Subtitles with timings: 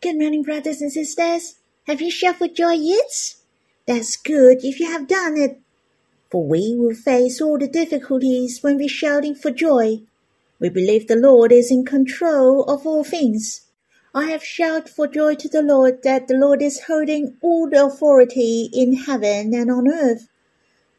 [0.00, 1.56] Good morning, brothers and sisters.
[1.88, 3.34] Have you for joy yet?
[3.84, 5.60] That's good if you have done it.
[6.30, 10.02] For we will face all the difficulties when we're shouting for joy.
[10.60, 13.62] We believe the Lord is in control of all things.
[14.14, 17.84] I have shouted for joy to the Lord that the Lord is holding all the
[17.84, 20.28] authority in heaven and on earth.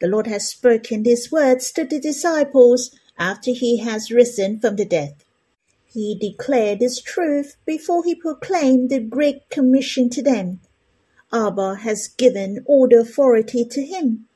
[0.01, 4.83] The Lord has spoken these words to the disciples after he has risen from the
[4.83, 5.23] dead.
[5.91, 10.61] He declared this truth before he proclaimed the Great Commission to them.
[11.33, 14.27] Abba has given all the authority to him.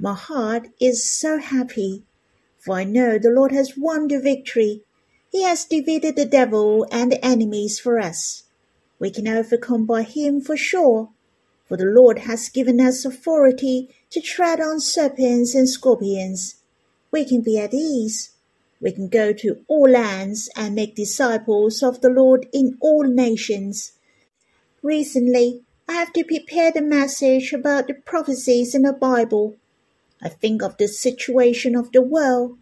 [0.00, 2.02] My heart is so happy,
[2.58, 4.82] for I know the Lord has won the victory.
[5.30, 8.44] He has defeated the devil and the enemies for us.
[8.98, 11.10] We can overcome by him for sure,
[11.68, 16.56] for the Lord has given us authority to tread on serpents and scorpions.
[17.12, 18.32] We can be at ease.
[18.80, 23.92] We can go to all lands and make disciples of the Lord in all nations.
[24.82, 29.56] Recently, I have to prepare the message about the prophecies in the Bible.
[30.22, 32.58] I think of the situation of the world.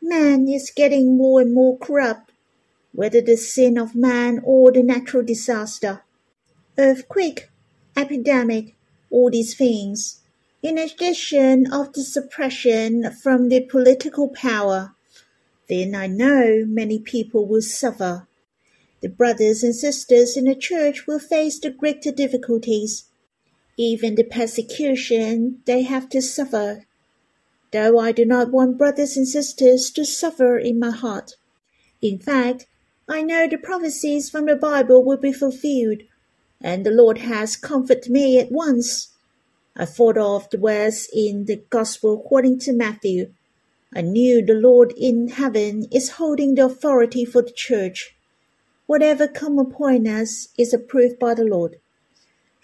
[0.00, 2.32] Man is getting more and more corrupt,
[2.92, 6.02] whether the sin of man or the natural disaster.
[6.78, 7.48] Earthquake,
[7.96, 8.74] epidemic,
[9.10, 10.20] all these things
[10.64, 14.94] in addition of the suppression from the political power,
[15.68, 18.26] then I know many people will suffer.
[19.00, 23.04] The brothers and sisters in the church will face the greater difficulties,
[23.76, 26.84] even the persecution they have to suffer,
[27.72, 31.32] though I do not want brothers and sisters to suffer in my heart.
[32.00, 32.66] In fact,
[33.08, 36.02] I know the prophecies from the Bible will be fulfilled,
[36.60, 39.14] and the Lord has comforted me at once
[39.76, 43.32] I thought of the words in the Gospel according to Matthew.
[43.92, 48.14] I knew the Lord in heaven is holding the authority for the church.
[48.86, 51.76] Whatever come upon us is approved by the Lord.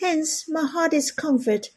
[0.01, 1.71] Hence my heart is comfort.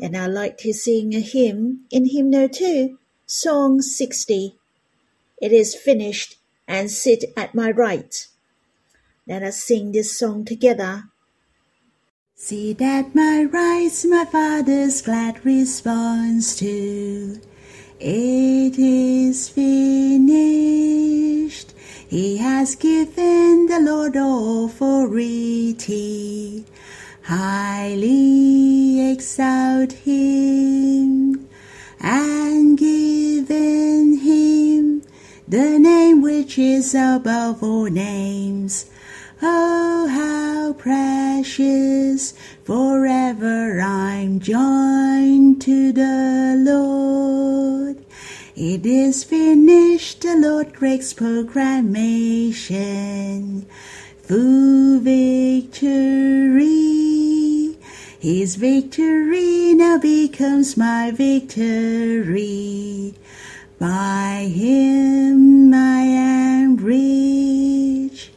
[0.00, 4.56] And I like to sing a hymn in hymn hymnal two, Song 60.
[5.40, 6.38] It is finished
[6.68, 8.26] and sit at my right.
[9.26, 11.04] Let us sing this song together.
[12.34, 17.40] See that my rights, my father's glad response to.
[18.04, 20.32] It is finished.
[22.08, 25.44] He has given the Lord authority.
[27.22, 31.48] Highly exalt him
[32.00, 35.02] and given him
[35.46, 38.86] the name which is above all names
[39.44, 42.34] Oh, how precious
[42.64, 46.81] forever I'm joined to the Lord.
[48.64, 53.66] It is finished, the Lord makes proclamation.
[54.22, 56.70] Full victory.
[58.20, 63.14] His victory now becomes my victory.
[63.80, 68.30] By him I am rich.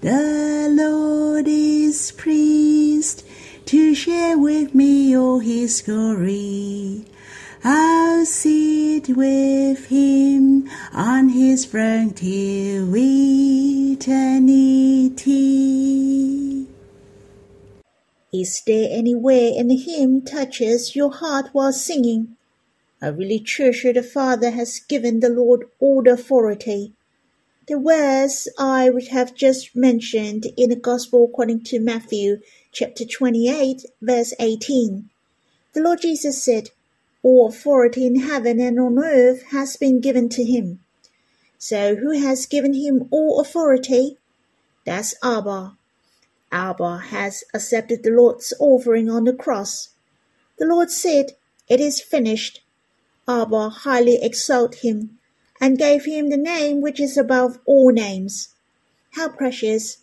[0.00, 3.24] The Lord is pleased
[3.66, 7.04] to share with me all his glory.
[7.68, 14.06] I'll sit with him on his throne till eternity.
[18.32, 22.36] Is there anywhere in the hymn touches your heart while singing?
[23.02, 26.92] I really treasure the Father has given the Lord all the authority
[27.66, 32.36] the words I would have just mentioned in the Gospel according to Matthew
[32.70, 35.10] chapter 28, verse 18.
[35.72, 36.70] The Lord Jesus said,
[37.28, 40.78] All authority in heaven and on earth has been given to him.
[41.58, 44.16] So who has given him all authority?
[44.84, 45.76] That's Abba.
[46.52, 49.88] Abba has accepted the Lord's offering on the cross.
[50.60, 51.32] The Lord said,
[51.68, 52.62] It is finished.
[53.26, 55.18] Abba highly exalted him
[55.60, 58.50] and gave him the name which is above all names.
[59.14, 59.96] How precious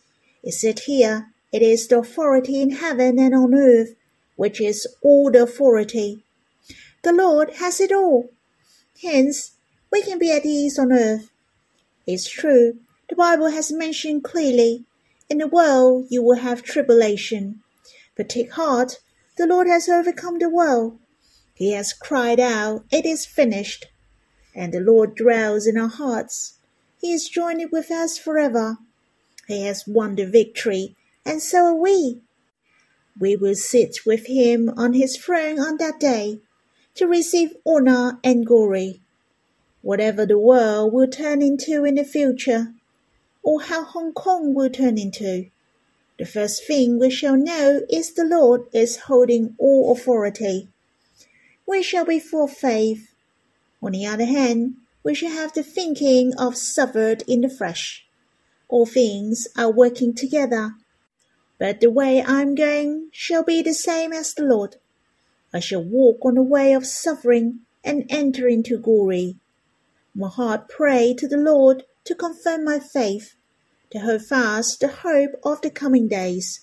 [0.44, 1.32] is it here!
[1.54, 3.96] It is the authority in heaven and on earth,
[4.36, 6.22] which is all the authority.
[7.04, 8.32] The Lord has it all.
[9.02, 9.52] Hence,
[9.92, 11.30] we can be at ease on earth.
[12.08, 12.80] It's true,
[13.10, 14.86] the Bible has mentioned clearly,
[15.30, 17.62] in the world you will have tribulation.
[18.16, 19.00] But take heart,
[19.38, 21.00] the Lord has overcome the world.
[21.54, 23.88] He has cried out, It is finished
[24.56, 26.60] and the Lord dwells in our hearts.
[27.00, 28.78] He is joined with us forever.
[29.48, 30.96] He has won the victory,
[31.26, 32.22] and so are we.
[33.20, 36.42] We will sit with him on his throne on that day
[36.96, 39.02] to receive honor and glory.
[39.82, 42.74] Whatever the world will turn into in the future,
[43.44, 45.50] or how Hong Kong will turn into,
[46.20, 50.70] The first thing we shall know is the Lord is holding all authority.
[51.68, 53.16] We shall be full of faith.
[53.82, 58.06] On the other hand, we shall have the thinking of suffered in the flesh.
[58.70, 60.76] All things are working together.
[61.60, 64.78] But the way I am going shall be the same as the Lord.
[65.54, 69.38] I shall walk on the way of suffering and enter into glory.
[70.16, 73.36] My heart pray to the Lord to confirm my faith,
[73.92, 76.62] to hold fast the hope of the coming days,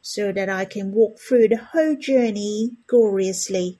[0.00, 3.78] so that I can walk through the whole journey gloriously.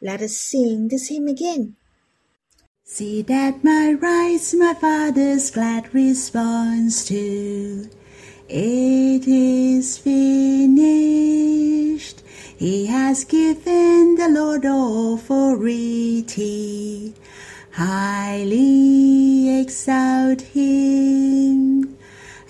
[0.00, 1.76] Let us sing this hymn again.
[2.84, 7.88] See that my rights my father's glad response to.
[8.48, 11.69] It is finished.
[12.60, 16.34] He has given the Lord authority.
[17.70, 21.96] Highly exalt him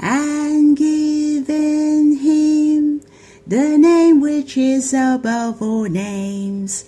[0.00, 3.02] and given him
[3.46, 6.86] the name which is above all names.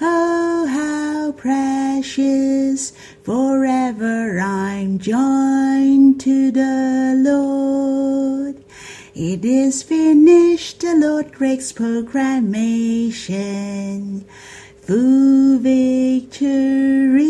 [0.00, 2.92] Oh, how precious
[3.24, 8.59] forever I'm joined to the Lord.
[9.22, 14.24] It is finished, the Lord makes proclamation.
[14.80, 17.28] Full victory.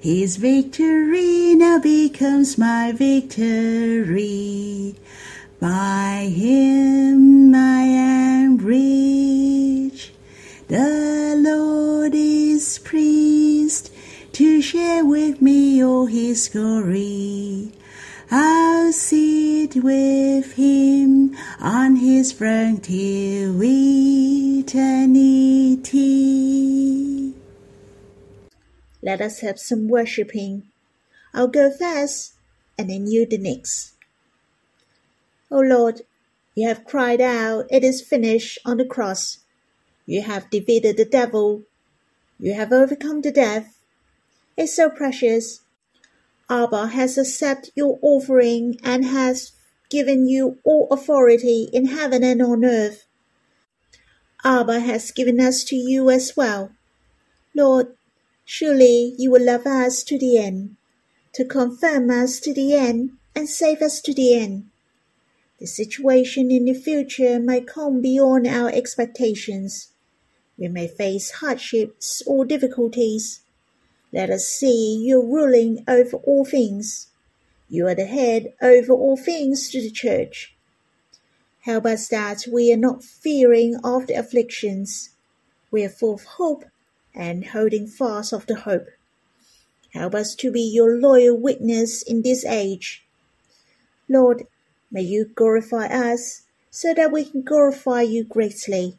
[0.00, 4.96] His victory now becomes my victory.
[5.60, 10.12] By him I am rich.
[10.66, 13.92] The Lord is pleased
[14.32, 17.70] to share with me all his glory.
[18.34, 24.64] I'll sit with him on his throne till eternity.
[29.02, 30.62] Let us have some worshipping.
[31.34, 32.32] I'll go first,
[32.78, 33.92] and then you the next.
[35.50, 36.00] O Lord,
[36.54, 39.40] you have cried out, It is finished on the cross.
[40.06, 41.64] You have defeated the devil.
[42.40, 43.76] You have overcome the death.
[44.56, 45.60] It's so precious.
[46.52, 49.52] Abba has accepted your offering and has
[49.88, 53.06] given you all authority in heaven and on earth.
[54.44, 56.72] Abba has given us to you as well.
[57.56, 57.96] Lord,
[58.44, 60.76] surely you will love us to the end,
[61.32, 64.66] to confirm us to the end, and save us to the end.
[65.58, 69.92] The situation in the future may come beyond our expectations.
[70.58, 73.41] We may face hardships or difficulties.
[74.12, 77.08] Let us see you ruling over all things.
[77.68, 80.54] You are the head over all things to the church.
[81.60, 85.10] Help us that we are not fearing of the afflictions.
[85.70, 86.64] We are full of hope
[87.14, 88.88] and holding fast of the hope.
[89.94, 93.04] Help us to be your loyal witness in this age.
[94.08, 94.46] Lord,
[94.90, 98.98] may you glorify us so that we can glorify you greatly.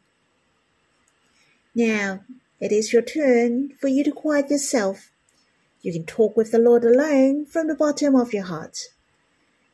[1.74, 2.20] Now,
[2.64, 5.10] it is your turn for you to quiet yourself.
[5.82, 8.78] You can talk with the Lord alone from the bottom of your heart.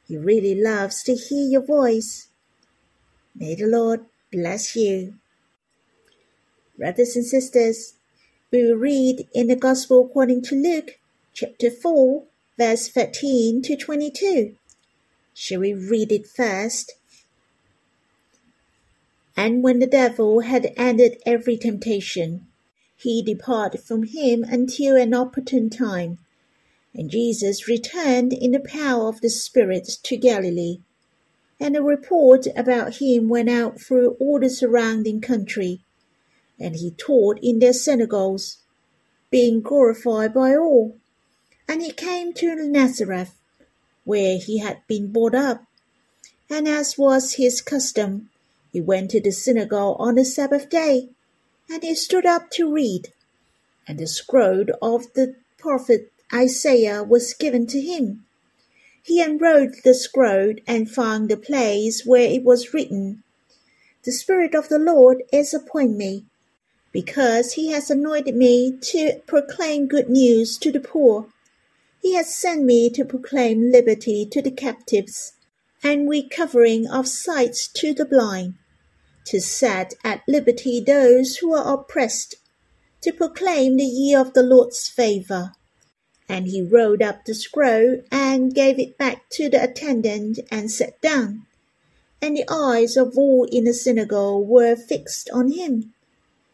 [0.08, 2.26] He really loves to hear your voice.
[3.32, 5.14] May the Lord bless you.
[6.76, 7.94] Brothers and sisters,
[8.50, 10.98] we will read in the Gospel according to Luke,
[11.32, 12.25] chapter 4,
[12.58, 14.56] verse 13 to 22.
[15.32, 16.94] Shall we read it first?
[19.37, 22.49] And when the devil had ended every temptation,
[23.02, 26.19] he departed from him until an opportune time.
[26.95, 30.80] And Jesus returned in the power of the Spirit to Galilee.
[31.59, 35.80] And a report about him went out through all the surrounding country.
[36.59, 38.59] And he taught in their synagogues,
[39.30, 40.97] being glorified by all.
[41.69, 43.35] And he came to Nazareth,
[44.04, 45.64] where he had been brought up.
[46.50, 48.28] And as was his custom,
[48.73, 51.11] he went to the synagogue on the Sabbath day,
[51.71, 53.12] and he stood up to read.
[53.87, 58.27] And the scroll of the prophet Isaiah was given to him.
[59.03, 63.23] He unrolled the scroll and found the place where it was written,
[64.05, 66.27] The Spirit of the Lord is upon me,
[66.93, 71.29] because he has anointed me to proclaim good news to the poor.
[72.03, 75.33] He has sent me to proclaim liberty to the captives
[75.83, 78.55] and recovering of sight to the blind,
[79.30, 82.34] to set at liberty those who are oppressed,
[83.00, 85.52] to proclaim the year of the Lord's favor.
[86.28, 91.00] And he rolled up the scroll and gave it back to the attendant and sat
[91.00, 91.46] down.
[92.20, 95.94] And the eyes of all in the synagogue were fixed on him.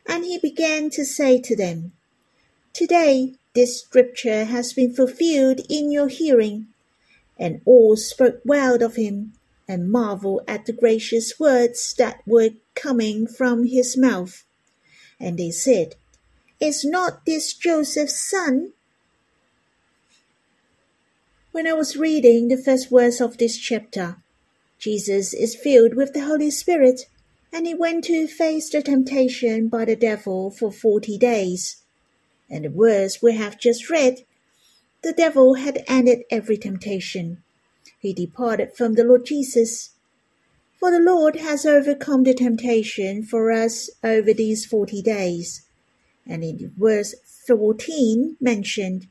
[0.07, 1.93] And he began to say to them,
[2.75, 6.67] Today this scripture has been fulfilled in your hearing.
[7.39, 9.33] And all spoke well of him
[9.67, 14.45] and marveled at the gracious words that were coming from his mouth.
[15.19, 15.97] And they said,
[16.61, 18.73] Is not this Joseph's son?
[21.51, 24.19] When I was reading the first verse of this chapter,
[24.79, 27.07] Jesus is filled with the Holy Spirit,
[27.53, 31.83] and he went to face the temptation by the devil for forty days.
[32.51, 34.27] And the verse we have just read,
[35.03, 37.43] the devil had ended every temptation.
[37.99, 39.96] He departed from the Lord Jesus.
[40.79, 45.67] For the Lord has overcome the temptation for us over these forty days.
[46.27, 47.15] And in verse
[47.47, 49.09] 14 mentioned,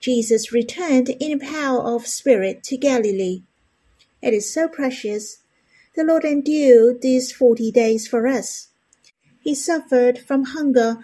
[0.00, 3.42] Jesus returned in power of spirit to Galilee.
[4.20, 5.38] It is so precious.
[5.94, 8.68] The Lord endured these forty days for us.
[9.40, 10.98] He suffered from hunger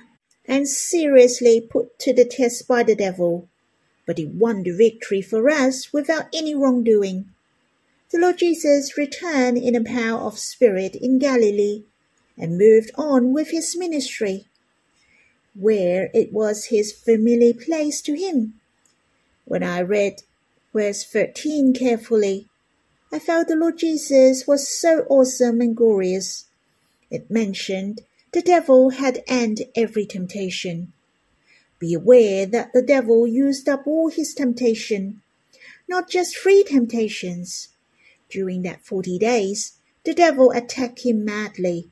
[0.46, 3.48] and seriously put to the test by the devil,
[4.06, 7.30] but he won the victory for us without any wrongdoing.
[8.10, 11.84] The Lord Jesus returned in the power of spirit in Galilee
[12.38, 14.46] and moved on with his ministry,
[15.54, 18.60] where it was his familiar place to him.
[19.46, 20.22] When I read
[20.72, 22.48] verse 13 carefully,
[23.12, 26.46] I felt the Lord Jesus was so awesome and glorious.
[27.10, 28.00] It mentioned
[28.32, 30.92] the devil had ended every temptation.
[31.78, 35.22] Be aware that the devil used up all his temptation,
[35.88, 37.68] not just three temptations.
[38.30, 41.90] During that forty days, the devil attacked him madly.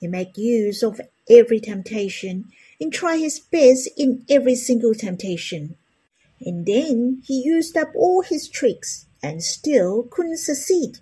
[0.00, 5.76] He made use of every temptation and tried his best in every single temptation.
[6.40, 10.98] And then he used up all his tricks and still couldn't succeed.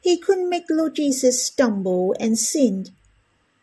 [0.00, 2.86] He couldn't make Lord Jesus stumble and sin.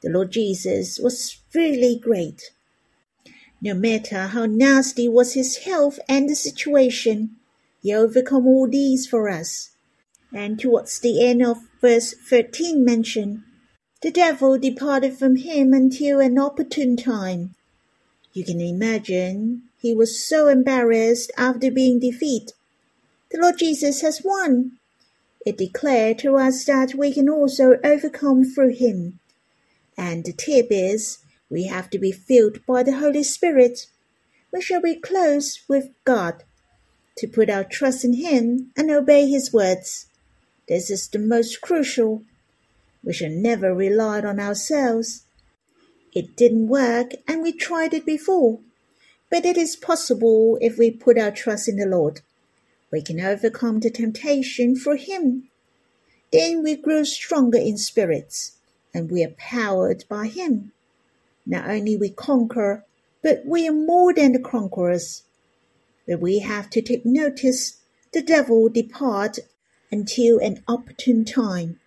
[0.01, 2.51] The Lord Jesus was really great.
[3.62, 7.36] No matter how nasty was his health and the situation,
[7.82, 9.69] he overcome all these for us.
[10.34, 13.44] And towards the end of verse 13 mention,
[14.02, 17.56] the devil departed from him until an opportune time.
[18.34, 22.54] You can imagine he was so embarrassed after being defeated.
[23.32, 24.78] The Lord Jesus has won.
[25.46, 29.20] It declared to us that we can also overcome through him.
[29.98, 31.20] And the tip is
[31.50, 33.88] we have to be filled by the Holy Spirit.
[34.54, 36.44] We shall be close with God
[37.18, 40.08] to put our trust in him and obey his words.
[40.70, 42.24] This is the most crucial.
[43.04, 45.24] We shall never rely on ourselves.
[46.14, 48.60] It didn't work and we tried it before.
[49.32, 52.22] But it is possible if we put our trust in the Lord.
[52.92, 55.50] We can overcome the temptation for Him.
[56.32, 58.58] Then we grow stronger in spirits,
[58.94, 60.72] and we are powered by Him.
[61.46, 62.86] Not only we conquer,
[63.24, 65.24] but we are more than the conquerors.
[66.08, 67.80] But we have to take notice
[68.14, 69.40] the devil depart
[69.91, 71.79] until an opportune time.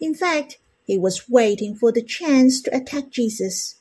[0.00, 3.78] In fact, he was waiting for the chance to attack Jesus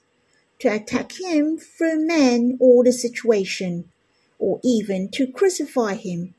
[0.59, 3.91] to attack him through man or the situation,
[4.39, 6.33] or even to crucify him.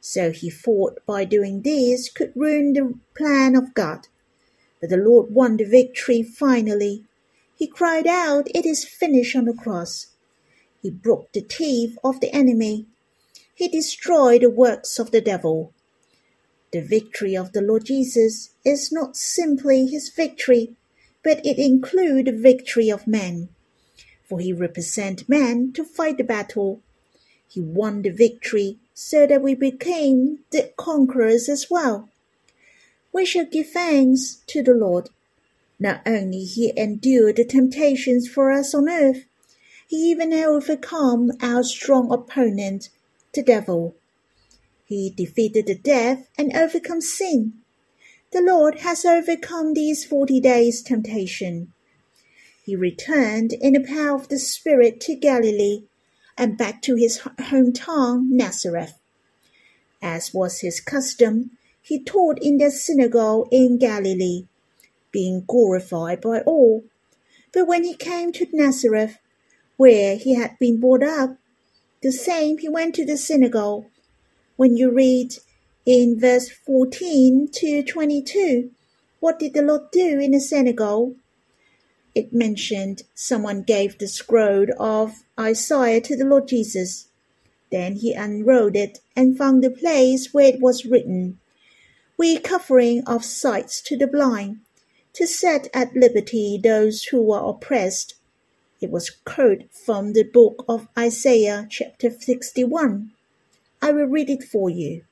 [0.00, 4.08] So he thought by doing this could ruin the plan of God.
[4.80, 7.04] But the Lord won the victory finally.
[7.56, 10.08] He cried out, It is finished on the cross.
[10.82, 12.86] He broke the teeth of the enemy.
[13.54, 15.72] He destroyed the works of the devil.
[16.74, 20.76] The victory of the Lord Jesus is not simply his victory,
[21.22, 23.48] but it includes the victory of man
[24.24, 26.80] for he represent man to fight the battle.
[27.46, 32.08] He won the victory so that we became the conquerors as well.
[33.12, 35.10] We shall give thanks to the Lord.
[35.78, 39.24] Not only he endured the temptations for us on earth,
[39.86, 42.88] he even overcome our strong opponent,
[43.34, 43.94] the devil.
[44.94, 47.54] He defeated the death and overcome sin.
[48.32, 51.72] The Lord has overcome these forty days' temptation
[52.64, 55.82] he returned in the power of the Spirit to Galilee
[56.38, 58.98] and back to his hometown, Nazareth.
[60.00, 61.50] As was his custom,
[61.82, 64.46] he taught in the synagogue in Galilee,
[65.12, 66.84] being glorified by all.
[67.52, 69.18] But when he came to Nazareth,
[69.76, 71.36] where he had been brought up,
[72.02, 73.84] the same he went to the synagogue.
[74.56, 75.34] When you read
[75.84, 78.70] in verse 14 to 22,
[79.20, 81.14] what did the Lord do in the synagogue?
[82.14, 87.08] it mentioned someone gave the scroll of Isaiah to the Lord Jesus.
[87.72, 91.40] Then he unrolled it and found the place where it was written,
[92.16, 94.60] We covering of sights to the blind,
[95.14, 98.14] to set at liberty those who were oppressed.
[98.80, 103.10] It was quoted from the book of Isaiah, chapter 61.
[103.84, 105.02] I will read it for you.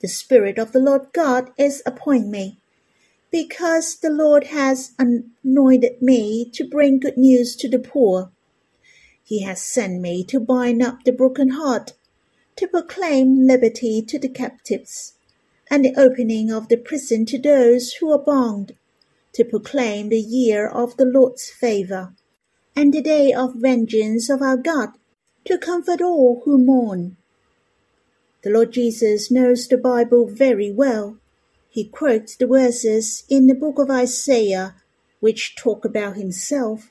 [0.00, 2.58] the Spirit of the Lord God is upon me,
[3.30, 8.32] because the Lord has anointed me to bring good news to the poor.
[9.22, 11.92] He has sent me to bind up the broken heart,
[12.56, 15.14] to proclaim liberty to the captives,
[15.70, 18.72] and the opening of the prison to those who are bound,
[19.34, 22.14] to proclaim the year of the Lord's favor,
[22.74, 24.90] and the day of vengeance of our God,
[25.44, 27.18] to comfort all who mourn.
[28.42, 31.16] The Lord Jesus knows the Bible very well.
[31.68, 34.76] He quotes the verses in the book of Isaiah
[35.18, 36.90] which talk about himself.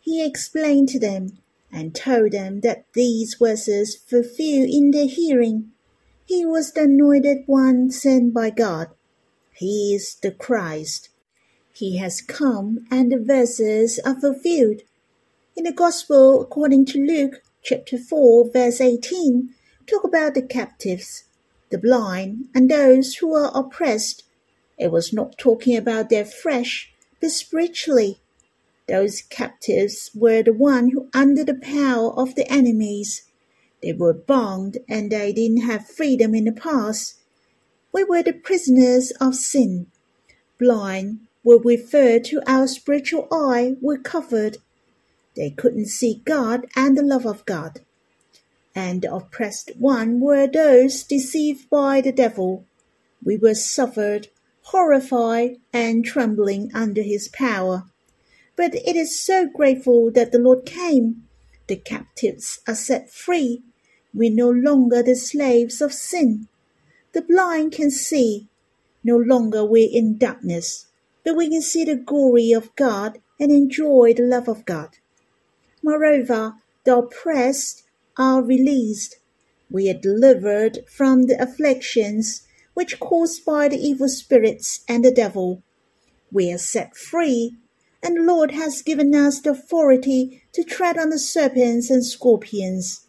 [0.00, 1.38] He explained to them
[1.70, 5.72] and told them that these verses fulfill in their hearing.
[6.24, 8.88] He was the anointed one sent by God.
[9.54, 11.10] He is the Christ.
[11.74, 14.80] He has come and the verses are fulfilled.
[15.54, 19.54] In the Gospel according to Luke chapter 4 verse 18
[19.86, 21.24] talk about the captives,
[21.70, 24.24] the blind and those who are oppressed.
[24.78, 28.20] It was not talking about their flesh, but spiritually.
[28.88, 33.22] Those captives were the one who under the power of the enemies.
[33.82, 37.18] They were bound and they didn't have freedom in the past.
[37.92, 39.86] We were the prisoners of sin.
[40.58, 44.58] Blind were referred to our spiritual eye were covered.
[45.34, 47.80] They couldn't see God and the love of God.
[48.74, 52.64] And the oppressed one were those deceived by the devil.
[53.24, 54.28] We were suffered,
[54.62, 57.84] horrified, and trembling under his power.
[58.56, 61.28] But it is so grateful that the Lord came.
[61.66, 63.62] The captives are set free.
[64.14, 66.48] We're no longer the slaves of sin.
[67.12, 68.48] The blind can see.
[69.04, 70.86] No longer we're in darkness,
[71.24, 74.98] but we can see the glory of God and enjoy the love of God.
[75.82, 77.82] Moreover, the oppressed
[78.16, 79.16] are released.
[79.70, 85.62] We are delivered from the afflictions which caused by the evil spirits and the devil.
[86.30, 87.56] We are set free
[88.02, 93.06] and the Lord has given us the authority to tread on the serpents and scorpions.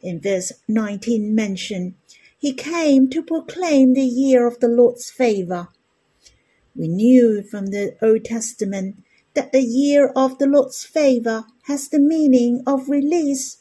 [0.00, 1.94] In verse 19 mentioned,
[2.38, 5.68] he came to proclaim the year of the Lord's favor.
[6.74, 9.02] We knew from the Old Testament
[9.34, 13.58] that the year of the Lord's favor has the meaning of release,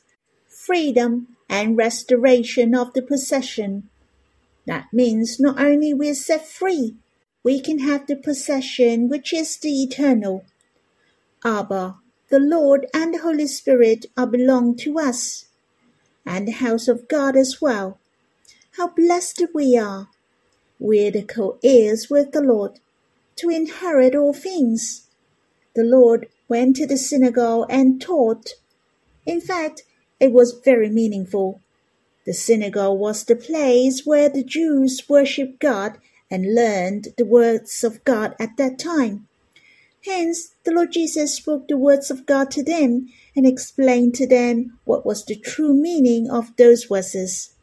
[0.66, 3.90] freedom, and restoration of the possession.
[4.66, 6.96] That means not only we're set free,
[7.44, 10.46] we can have the possession which is the eternal.
[11.44, 11.96] Abba,
[12.30, 15.46] the Lord and the Holy Spirit are belong to us,
[16.26, 18.00] and the house of God as well.
[18.78, 20.08] How blessed we are!
[20.80, 22.80] We're the co-heirs with the Lord,
[23.36, 25.08] to inherit all things.
[25.76, 28.52] The Lord went to the synagogue and taught.
[29.26, 29.84] In fact,
[30.24, 31.60] it was very meaningful.
[32.26, 35.98] The synagogue was the place where the Jews worshipped God
[36.32, 39.28] and learned the words of God at that time.
[40.06, 44.80] Hence, the Lord Jesus spoke the words of God to them and explained to them
[44.86, 47.54] what was the true meaning of those verses.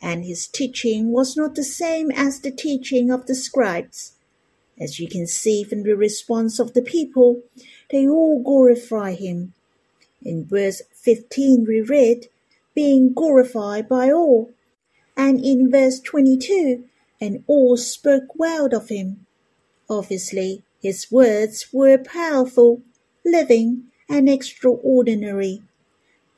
[0.00, 4.12] And his teaching was not the same as the teaching of the scribes.
[4.80, 7.42] As you can see from the response of the people,
[7.90, 9.52] they all glorify him.
[10.22, 12.26] In verse 15 we read,
[12.74, 14.50] being glorified by all.
[15.16, 16.84] And in verse 22,
[17.20, 19.26] and all spoke well of him.
[19.88, 22.82] Obviously, his words were powerful,
[23.24, 25.62] living, and extraordinary.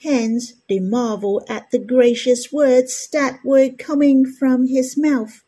[0.03, 5.45] Hence they marveled at the gracious words that were coming from his mouth.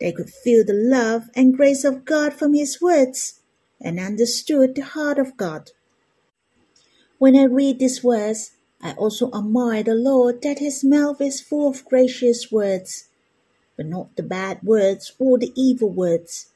[0.00, 3.40] They could feel the love and grace of God from his words,
[3.80, 5.72] and understood the heart of God.
[7.24, 8.50] When I read these words,
[8.82, 13.08] I also admire the Lord that his mouth is full of gracious words,
[13.78, 16.50] but not the bad words or the evil words.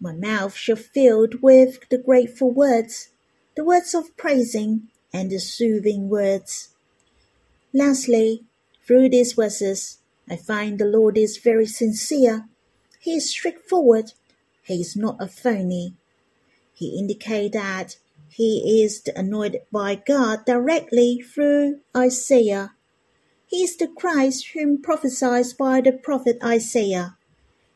[0.00, 3.10] My mouth shall filled with the grateful words,
[3.54, 6.70] the words of praising and the soothing words.
[7.72, 8.42] Lastly,
[8.84, 12.48] through these verses, I find the Lord is very sincere.
[12.98, 14.14] He is straightforward.
[14.64, 15.94] He is not a phony.
[16.74, 17.98] He indicates that
[18.34, 22.72] he is anointed by God directly through Isaiah.
[23.46, 27.18] He is the Christ whom prophesied by the prophet Isaiah.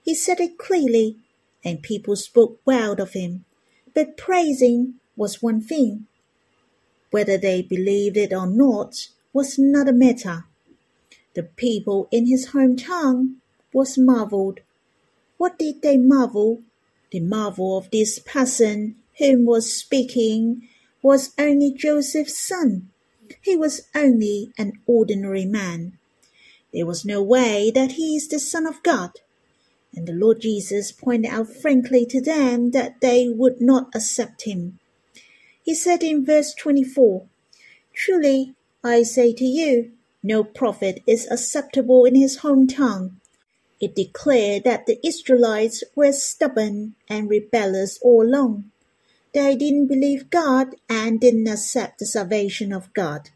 [0.03, 1.19] He said it clearly
[1.63, 3.45] and people spoke well of him.
[3.93, 6.07] But praising was one thing.
[7.11, 10.45] Whether they believed it or not was another matter.
[11.35, 13.37] The people in his hometown
[13.75, 14.61] was marveled.
[15.37, 16.63] What did they marvel?
[17.11, 20.69] The marvel of this person whom was speaking
[21.03, 22.91] was only Joseph's son.
[23.41, 25.99] He was only an ordinary man.
[26.73, 29.13] There was no way that he is the Son of God.
[29.95, 34.79] And the Lord Jesus pointed out frankly to them that they would not accept him.
[35.63, 37.27] He said in verse 24,
[37.95, 43.13] Truly, I say to you, no prophet is acceptable in his home hometown.
[43.81, 48.71] It declared that the Israelites were stubborn and rebellious all along.
[49.37, 53.29] They didn't believe God and didn't accept the salvation of God.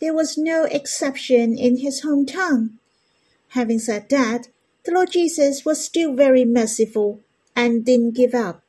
[0.00, 2.74] There was no exception in his hometown.
[3.48, 4.46] Having said that,
[4.84, 7.18] the Lord Jesus was still very merciful
[7.56, 8.62] and didn't give up.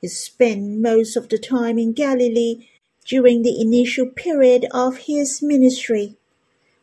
[0.00, 2.68] He spent most of the time in Galilee
[3.04, 6.14] during the initial period of his ministry,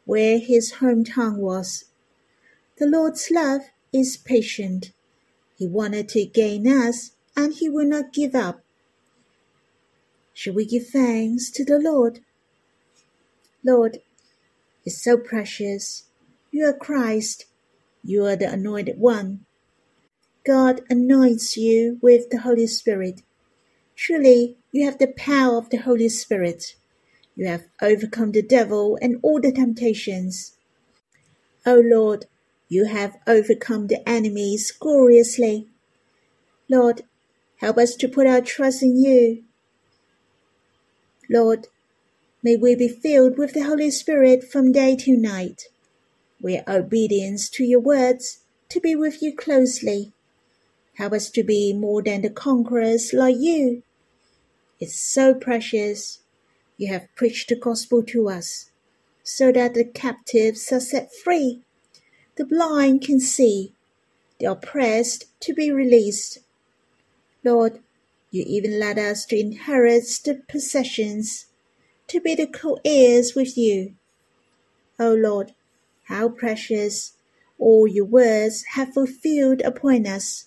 [0.04, 1.86] where his hometown was.
[2.78, 3.62] The Lord's love
[3.94, 4.92] is patient.
[5.58, 8.65] He wanted to gain us, and he will not give up.
[10.38, 12.20] Shall we give thanks to the Lord?
[13.64, 14.00] Lord,
[14.86, 16.04] it's so precious.
[16.52, 17.46] You are Christ.
[18.04, 19.46] You are the anointed one.
[20.46, 23.22] God anoints you with the Holy Spirit.
[23.96, 26.76] Truly, you have the power of the Holy Spirit.
[27.38, 30.58] You have overcome the devil and all the temptations.
[31.66, 32.26] O Lord,
[32.68, 35.70] you have overcome the enemies gloriously.
[36.70, 37.04] Lord,
[37.62, 39.46] help us to put our trust in you.
[41.30, 41.68] Lord,
[42.44, 45.64] may we be filled with the Holy Spirit from day to night.
[46.42, 50.12] We are obedience to your words to be with you closely.
[50.96, 53.84] Help us to be more than the conquerors like you.
[54.80, 56.20] It's so precious.
[56.78, 58.72] You have preached the gospel to us
[59.24, 61.66] so that the captives are set free
[62.36, 63.74] the blind can see,
[64.40, 66.40] the oppressed to be released.
[67.46, 67.80] Lord,
[68.36, 71.48] you even led us to inherit the possessions,
[72.08, 73.96] to be the co-heirs with you.
[75.00, 75.54] O Lord,
[76.04, 77.14] how precious
[77.58, 80.46] all your words have fulfilled upon us.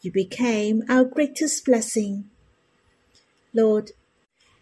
[0.00, 2.30] You became our greatest blessing.
[3.52, 3.90] Lord,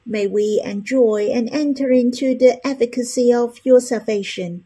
[0.04, 4.64] may we enjoy and enter into the efficacy of your salvation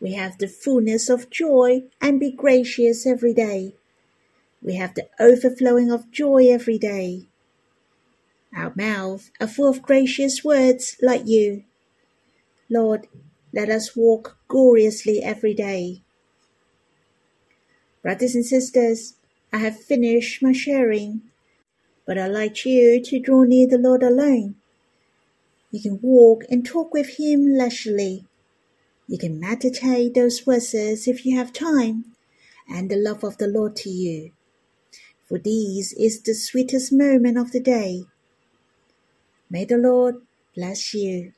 [0.00, 3.74] we have the fullness of joy and be gracious every day.
[4.62, 7.26] We have the overflowing of joy every day.
[8.54, 11.64] Our mouths are full of gracious words like you.
[12.70, 13.06] Lord,
[13.52, 16.02] let us walk gloriously every day.
[18.02, 19.14] Brothers and sisters,
[19.52, 21.22] I have finished my sharing,
[22.06, 24.56] but I'd like you to draw near the Lord alone.
[25.70, 28.26] You can walk and talk with Him leisurely
[29.08, 32.06] you can meditate those verses if you have time
[32.68, 34.32] and the love of the Lord to you.
[35.28, 38.04] For these is the sweetest moment of the day.
[39.50, 40.16] May the Lord
[40.54, 41.32] bless you.